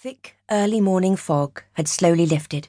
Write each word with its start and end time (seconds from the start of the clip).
Thick, 0.00 0.36
early 0.48 0.80
morning 0.80 1.16
fog 1.16 1.64
had 1.72 1.88
slowly 1.88 2.24
lifted 2.24 2.68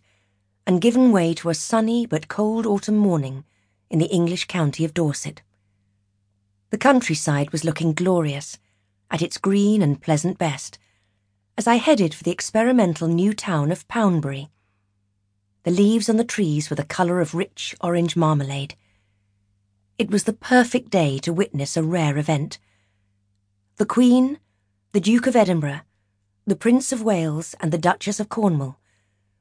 and 0.65 0.81
given 0.81 1.11
way 1.11 1.35
to 1.35 1.51
a 1.51 1.53
sunny 1.53 2.07
but 2.07 2.27
cold 2.27 2.65
autumn 2.65 2.97
morning 2.97 3.45
in 3.87 3.99
the 3.99 4.07
English 4.07 4.45
county 4.45 4.83
of 4.83 4.95
Dorset. 4.95 5.43
The 6.71 6.77
countryside 6.79 7.51
was 7.51 7.63
looking 7.63 7.93
glorious, 7.93 8.57
at 9.11 9.21
its 9.21 9.37
green 9.37 9.83
and 9.83 10.01
pleasant 10.01 10.39
best, 10.39 10.79
as 11.55 11.67
I 11.67 11.75
headed 11.75 12.15
for 12.15 12.23
the 12.23 12.31
experimental 12.31 13.07
new 13.07 13.35
town 13.35 13.71
of 13.71 13.87
Poundbury. 13.87 14.49
The 15.65 15.69
leaves 15.69 16.09
on 16.09 16.17
the 16.17 16.23
trees 16.23 16.71
were 16.71 16.77
the 16.77 16.83
colour 16.83 17.21
of 17.21 17.35
rich 17.35 17.75
orange 17.79 18.15
marmalade. 18.15 18.73
It 19.99 20.09
was 20.09 20.23
the 20.23 20.33
perfect 20.33 20.89
day 20.89 21.19
to 21.19 21.31
witness 21.31 21.77
a 21.77 21.83
rare 21.83 22.17
event. 22.17 22.57
The 23.75 23.85
Queen, 23.85 24.39
the 24.93 24.99
Duke 24.99 25.27
of 25.27 25.35
Edinburgh, 25.35 25.81
the 26.49 26.55
Prince 26.55 26.91
of 26.91 27.03
Wales, 27.03 27.53
and 27.59 27.71
the 27.71 27.77
Duchess 27.77 28.19
of 28.19 28.27
Cornwall 28.27 28.79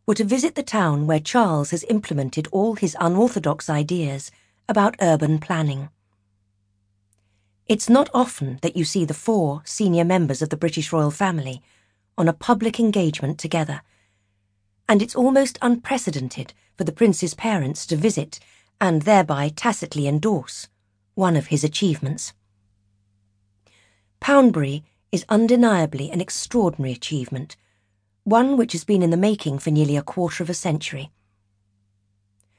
were 0.04 0.14
to 0.14 0.24
visit 0.24 0.54
the 0.54 0.62
town 0.62 1.06
where 1.06 1.18
Charles 1.18 1.70
has 1.70 1.82
implemented 1.84 2.46
all 2.52 2.74
his 2.74 2.94
unorthodox 3.00 3.70
ideas 3.70 4.30
about 4.68 4.94
urban 5.00 5.38
planning. 5.38 5.88
It's 7.66 7.88
not 7.88 8.10
often 8.12 8.58
that 8.60 8.76
you 8.76 8.84
see 8.84 9.06
the 9.06 9.14
four 9.14 9.62
senior 9.64 10.04
members 10.04 10.42
of 10.42 10.50
the 10.50 10.56
British 10.56 10.92
royal 10.92 11.10
family 11.10 11.62
on 12.18 12.28
a 12.28 12.34
public 12.34 12.78
engagement 12.78 13.38
together, 13.38 13.80
and 14.86 15.00
it's 15.00 15.16
almost 15.16 15.58
unprecedented 15.62 16.52
for 16.76 16.84
the 16.84 16.92
prince's 16.92 17.32
parents 17.32 17.86
to 17.86 17.96
visit 17.96 18.38
and 18.82 19.02
thereby 19.02 19.48
tacitly 19.48 20.06
endorse 20.06 20.68
one 21.14 21.36
of 21.36 21.46
his 21.46 21.64
achievements. 21.64 22.34
Poundbury 24.20 24.84
is 25.10 25.24
undeniably 25.28 26.10
an 26.10 26.20
extraordinary 26.20 26.92
achievement, 26.92 27.56
one 28.24 28.56
which 28.56 28.72
has 28.72 28.84
been 28.84 29.02
in 29.02 29.10
the 29.10 29.16
making 29.16 29.58
for 29.58 29.70
nearly 29.70 29.96
a 29.96 30.02
quarter 30.02 30.42
of 30.42 30.50
a 30.50 30.54
century. 30.54 31.10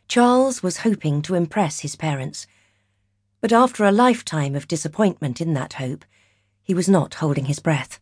Charles 0.07 0.63
was 0.63 0.77
hoping 0.77 1.21
to 1.21 1.35
impress 1.35 1.81
his 1.81 1.95
parents, 1.95 2.47
but 3.41 3.53
after 3.53 3.83
a 3.85 3.91
lifetime 3.91 4.55
of 4.55 4.67
disappointment 4.67 5.39
in 5.39 5.53
that 5.53 5.73
hope, 5.73 6.03
he 6.63 6.73
was 6.73 6.89
not 6.89 7.15
holding 7.15 7.45
his 7.45 7.59
breath. 7.59 7.99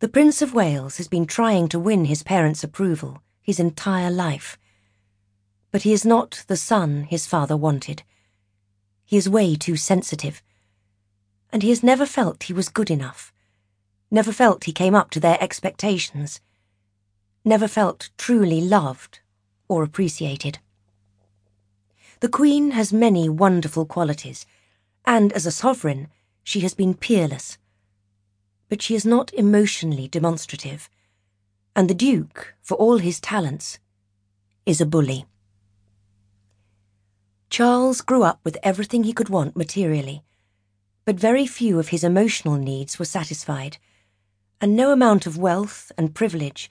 The 0.00 0.08
Prince 0.08 0.40
of 0.40 0.54
Wales 0.54 0.96
has 0.96 1.08
been 1.08 1.26
trying 1.26 1.68
to 1.68 1.78
win 1.78 2.06
his 2.06 2.22
parents' 2.22 2.64
approval 2.64 3.22
his 3.42 3.60
entire 3.60 4.10
life, 4.10 4.58
but 5.70 5.82
he 5.82 5.92
is 5.92 6.04
not 6.04 6.44
the 6.48 6.56
son 6.56 7.04
his 7.04 7.26
father 7.26 7.56
wanted. 7.56 8.02
He 9.04 9.16
is 9.16 9.28
way 9.28 9.54
too 9.56 9.76
sensitive 9.76 10.42
and 11.52 11.62
he 11.62 11.70
has 11.70 11.82
never 11.82 12.06
felt 12.06 12.44
he 12.44 12.52
was 12.52 12.68
good 12.68 12.90
enough, 12.90 13.32
never 14.10 14.32
felt 14.32 14.64
he 14.64 14.72
came 14.72 14.94
up 14.94 15.10
to 15.10 15.20
their 15.20 15.42
expectations, 15.42 16.40
never 17.44 17.68
felt 17.68 18.10
truly 18.18 18.60
loved 18.60 19.20
or 19.68 19.82
appreciated. 19.82 20.58
The 22.20 22.28
Queen 22.28 22.72
has 22.72 22.92
many 22.92 23.28
wonderful 23.28 23.86
qualities, 23.86 24.44
and 25.04 25.32
as 25.32 25.46
a 25.46 25.52
sovereign, 25.52 26.08
she 26.42 26.60
has 26.60 26.74
been 26.74 26.94
peerless. 26.94 27.58
But 28.68 28.82
she 28.82 28.94
is 28.94 29.06
not 29.06 29.32
emotionally 29.34 30.08
demonstrative, 30.08 30.90
and 31.74 31.88
the 31.88 31.94
Duke, 31.94 32.54
for 32.60 32.74
all 32.74 32.98
his 32.98 33.20
talents, 33.20 33.78
is 34.66 34.80
a 34.80 34.86
bully. 34.86 35.26
Charles 37.48 38.02
grew 38.02 38.24
up 38.24 38.40
with 38.44 38.58
everything 38.62 39.04
he 39.04 39.14
could 39.14 39.30
want 39.30 39.56
materially 39.56 40.22
but 41.08 41.16
very 41.16 41.46
few 41.46 41.78
of 41.78 41.88
his 41.88 42.04
emotional 42.04 42.56
needs 42.56 42.98
were 42.98 43.04
satisfied, 43.06 43.78
and 44.60 44.76
no 44.76 44.92
amount 44.92 45.26
of 45.26 45.38
wealth 45.38 45.90
and 45.96 46.14
privilege 46.14 46.70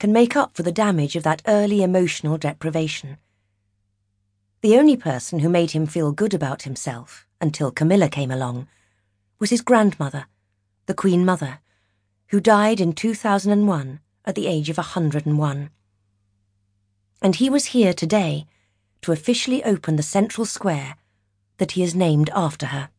can 0.00 0.12
make 0.12 0.34
up 0.34 0.56
for 0.56 0.64
the 0.64 0.72
damage 0.72 1.14
of 1.14 1.22
that 1.22 1.40
early 1.46 1.84
emotional 1.84 2.36
deprivation. 2.36 3.16
The 4.60 4.76
only 4.76 4.96
person 4.96 5.38
who 5.38 5.48
made 5.48 5.70
him 5.70 5.86
feel 5.86 6.10
good 6.10 6.34
about 6.34 6.62
himself, 6.62 7.28
until 7.40 7.70
Camilla 7.70 8.08
came 8.08 8.32
along, 8.32 8.66
was 9.38 9.50
his 9.50 9.60
grandmother, 9.60 10.26
the 10.86 10.92
Queen 11.02 11.24
Mother, 11.24 11.60
who 12.30 12.40
died 12.40 12.80
in 12.80 12.92
2001 12.92 14.00
at 14.24 14.34
the 14.34 14.48
age 14.48 14.68
of 14.68 14.78
101. 14.78 15.70
And 17.22 17.36
he 17.36 17.48
was 17.48 17.66
here 17.66 17.94
today 17.94 18.48
to 19.02 19.12
officially 19.12 19.62
open 19.62 19.94
the 19.94 20.02
central 20.02 20.44
square 20.44 20.96
that 21.58 21.70
he 21.70 21.82
has 21.82 21.94
named 21.94 22.30
after 22.34 22.66
her. 22.66 22.90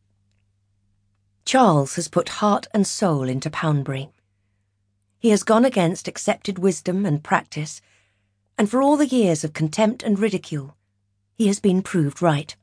Charles 1.48 1.94
has 1.94 2.08
put 2.08 2.28
heart 2.28 2.66
and 2.74 2.86
soul 2.86 3.26
into 3.26 3.48
Poundbury. 3.48 4.10
He 5.18 5.30
has 5.30 5.42
gone 5.42 5.64
against 5.64 6.06
accepted 6.06 6.58
wisdom 6.58 7.06
and 7.06 7.24
practice, 7.24 7.80
and 8.58 8.68
for 8.68 8.82
all 8.82 8.98
the 8.98 9.06
years 9.06 9.44
of 9.44 9.54
contempt 9.54 10.02
and 10.02 10.18
ridicule, 10.18 10.76
he 11.32 11.46
has 11.46 11.58
been 11.58 11.80
proved 11.80 12.20
right. 12.20 12.54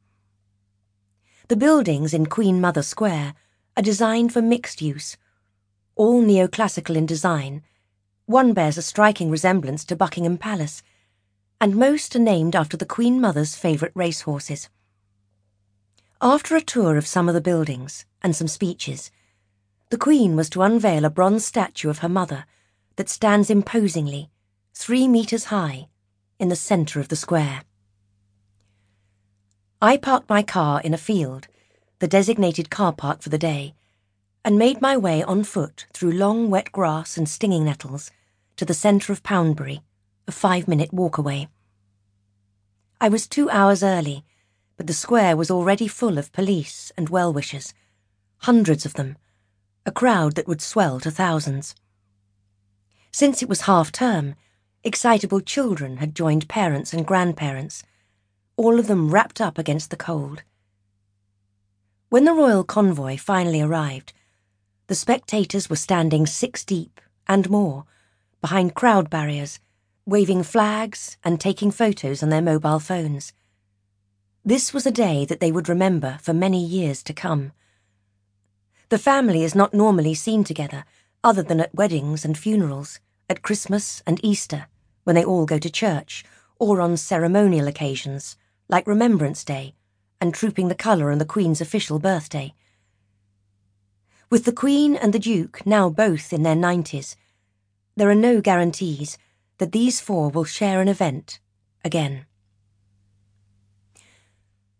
The 1.47 1.55
buildings 1.55 2.13
in 2.13 2.27
Queen 2.27 2.61
Mother 2.61 2.83
Square 2.83 3.33
are 3.75 3.81
designed 3.81 4.31
for 4.31 4.43
mixed 4.43 4.83
use, 4.83 5.17
all 5.95 6.21
neoclassical 6.21 6.95
in 6.95 7.07
design. 7.07 7.63
One 8.27 8.53
bears 8.53 8.77
a 8.77 8.83
striking 8.83 9.31
resemblance 9.31 9.83
to 9.85 9.95
Buckingham 9.95 10.37
Palace, 10.37 10.83
and 11.59 11.75
most 11.75 12.15
are 12.15 12.19
named 12.19 12.55
after 12.55 12.77
the 12.77 12.85
Queen 12.85 13.19
Mother's 13.19 13.55
favourite 13.55 13.93
racehorses. 13.95 14.69
After 16.21 16.55
a 16.55 16.61
tour 16.61 16.95
of 16.95 17.05
some 17.05 17.27
of 17.27 17.35
the 17.35 17.41
buildings 17.41 18.05
and 18.23 18.33
some 18.33 18.47
speeches, 18.47 19.11
the 19.89 19.97
Queen 19.97 20.37
was 20.37 20.49
to 20.51 20.61
unveil 20.61 21.03
a 21.03 21.09
bronze 21.09 21.45
statue 21.45 21.89
of 21.89 21.99
her 21.99 22.09
mother 22.09 22.45
that 22.95 23.09
stands 23.09 23.49
imposingly, 23.49 24.31
three 24.73 25.09
metres 25.09 25.45
high, 25.45 25.89
in 26.39 26.47
the 26.47 26.55
centre 26.55 27.01
of 27.01 27.09
the 27.09 27.17
square. 27.17 27.63
I 29.81 29.97
parked 29.97 30.29
my 30.29 30.41
car 30.41 30.79
in 30.81 30.93
a 30.93 30.97
field, 30.97 31.47
the 31.99 32.07
designated 32.07 32.69
car 32.69 32.93
park 32.93 33.21
for 33.21 33.29
the 33.29 33.37
day, 33.37 33.75
and 34.43 34.57
made 34.57 34.79
my 34.79 34.95
way 34.95 35.21
on 35.21 35.43
foot 35.43 35.85
through 35.93 36.13
long 36.13 36.49
wet 36.49 36.71
grass 36.71 37.17
and 37.17 37.27
stinging 37.27 37.65
nettles 37.65 38.09
to 38.55 38.63
the 38.63 38.73
centre 38.73 39.11
of 39.11 39.21
Poundbury, 39.21 39.81
a 40.29 40.31
five 40.31 40.65
minute 40.65 40.93
walk 40.93 41.17
away. 41.17 41.49
I 43.01 43.09
was 43.09 43.27
two 43.27 43.49
hours 43.49 43.83
early 43.83 44.23
but 44.77 44.87
the 44.87 44.93
square 44.93 45.37
was 45.37 45.51
already 45.51 45.87
full 45.87 46.17
of 46.17 46.31
police 46.31 46.91
and 46.97 47.09
well 47.09 47.31
wishers, 47.31 47.73
hundreds 48.39 48.85
of 48.85 48.93
them, 48.95 49.17
a 49.85 49.91
crowd 49.91 50.35
that 50.35 50.47
would 50.47 50.61
swell 50.61 50.99
to 50.99 51.11
thousands. 51.11 51.75
Since 53.11 53.41
it 53.41 53.49
was 53.49 53.61
half 53.61 53.91
term, 53.91 54.35
excitable 54.83 55.41
children 55.41 55.97
had 55.97 56.15
joined 56.15 56.49
parents 56.49 56.93
and 56.93 57.07
grandparents, 57.07 57.83
all 58.57 58.79
of 58.79 58.87
them 58.87 59.09
wrapped 59.09 59.39
up 59.39 59.57
against 59.57 59.89
the 59.89 59.97
cold. 59.97 60.43
When 62.09 62.25
the 62.25 62.33
royal 62.33 62.63
convoy 62.63 63.17
finally 63.17 63.61
arrived, 63.61 64.13
the 64.87 64.95
spectators 64.95 65.69
were 65.69 65.75
standing 65.75 66.25
six 66.25 66.63
deep 66.63 67.01
and 67.27 67.49
more 67.49 67.85
behind 68.41 68.75
crowd 68.75 69.09
barriers, 69.09 69.59
waving 70.05 70.43
flags 70.43 71.17
and 71.23 71.39
taking 71.39 71.71
photos 71.71 72.21
on 72.21 72.29
their 72.29 72.41
mobile 72.41 72.79
phones. 72.79 73.33
This 74.47 74.75
was 74.75 74.85
a 74.85 74.91
day 74.91 75.25
that 75.25 75.39
they 75.39 75.51
would 75.51 75.67
remember 75.67 76.19
for 76.21 76.31
many 76.31 76.63
years 76.63 77.01
to 77.03 77.13
come. 77.13 77.51
The 78.89 78.99
family 78.99 79.43
is 79.43 79.55
not 79.55 79.73
normally 79.73 80.13
seen 80.13 80.43
together, 80.43 80.85
other 81.23 81.41
than 81.41 81.59
at 81.59 81.73
weddings 81.73 82.23
and 82.23 82.37
funerals, 82.37 82.99
at 83.27 83.41
Christmas 83.41 84.03
and 84.05 84.23
Easter, 84.23 84.67
when 85.03 85.15
they 85.15 85.25
all 85.25 85.47
go 85.47 85.57
to 85.57 85.67
church, 85.71 86.23
or 86.59 86.79
on 86.79 86.95
ceremonial 86.95 87.67
occasions, 87.67 88.37
like 88.69 88.85
Remembrance 88.85 89.43
Day 89.43 89.73
and 90.21 90.31
Trooping 90.31 90.67
the 90.67 90.75
Colour 90.75 91.09
on 91.09 91.17
the 91.17 91.25
Queen's 91.25 91.59
official 91.59 91.97
birthday. 91.97 92.53
With 94.29 94.45
the 94.45 94.53
Queen 94.53 94.95
and 94.95 95.11
the 95.11 95.17
Duke 95.17 95.65
now 95.65 95.89
both 95.89 96.31
in 96.31 96.43
their 96.43 96.55
nineties, 96.55 97.15
there 97.95 98.11
are 98.11 98.13
no 98.15 98.41
guarantees 98.41 99.17
that 99.57 99.71
these 99.71 99.99
four 99.99 100.29
will 100.29 100.43
share 100.43 100.81
an 100.81 100.87
event 100.87 101.39
again. 101.83 102.27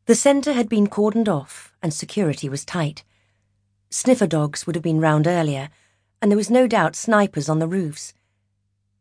The 0.07 0.15
centre 0.15 0.53
had 0.53 0.69
been 0.69 0.85
cordoned 0.85 1.27
off 1.27 1.73
and 1.81 1.91
security 1.91 2.47
was 2.47 2.63
tight. 2.63 3.03
Sniffer 3.89 4.27
dogs 4.27 4.67
would 4.67 4.75
have 4.75 4.83
been 4.83 4.99
round 4.99 5.25
earlier, 5.25 5.69
and 6.21 6.29
there 6.29 6.37
was 6.37 6.49
no 6.49 6.67
doubt 6.67 6.95
snipers 6.95 7.49
on 7.49 7.57
the 7.57 7.67
roofs. 7.67 8.13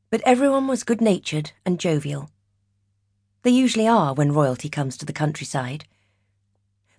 But 0.08 0.22
everyone 0.24 0.66
was 0.66 0.82
good 0.82 1.02
natured 1.02 1.52
and 1.66 1.78
jovial. 1.78 2.30
They 3.42 3.50
usually 3.50 3.86
are 3.86 4.14
when 4.14 4.32
royalty 4.32 4.70
comes 4.70 4.96
to 4.96 5.04
the 5.04 5.12
countryside. 5.12 5.84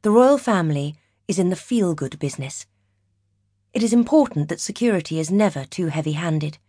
The 0.04 0.12
royal 0.12 0.38
family 0.38 0.98
is 1.28 1.40
in 1.40 1.50
the 1.50 1.56
feel 1.56 1.96
good 1.96 2.20
business. 2.20 2.68
It 3.74 3.82
is 3.82 3.92
important 3.92 4.50
that 4.50 4.60
security 4.60 5.20
is 5.20 5.32
never 5.32 5.66
too 5.66 5.88
heavy 5.88 6.12
handed. 6.12 6.60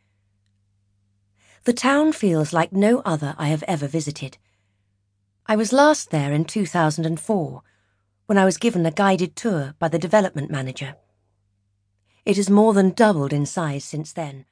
The 1.64 1.74
town 1.74 2.12
feels 2.12 2.54
like 2.54 2.72
no 2.72 3.02
other 3.04 3.34
I 3.36 3.48
have 3.48 3.62
ever 3.64 3.86
visited. 3.86 4.38
I 5.48 5.54
was 5.54 5.72
last 5.72 6.10
there 6.10 6.32
in 6.32 6.44
2004, 6.44 7.62
when 8.26 8.36
I 8.36 8.44
was 8.44 8.56
given 8.56 8.84
a 8.84 8.90
guided 8.90 9.36
tour 9.36 9.74
by 9.78 9.86
the 9.86 9.98
development 9.98 10.50
manager. 10.50 10.96
It 12.24 12.36
has 12.36 12.50
more 12.50 12.74
than 12.74 12.90
doubled 12.90 13.32
in 13.32 13.46
size 13.46 13.84
since 13.84 14.12
then. 14.12 14.46